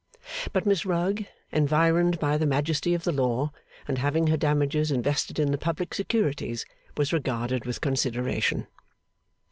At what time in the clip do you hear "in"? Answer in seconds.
5.37-5.51